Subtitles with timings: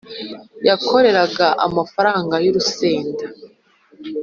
[0.67, 3.25] yakoreraga amafaranga yurusenda